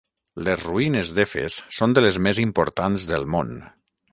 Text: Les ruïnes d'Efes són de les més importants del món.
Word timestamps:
Les 0.45 0.61
ruïnes 0.69 1.11
d'Efes 1.17 1.57
són 1.81 1.95
de 1.99 2.05
les 2.07 2.17
més 2.29 2.43
importants 2.47 3.07
del 3.13 3.29
món. 3.37 3.55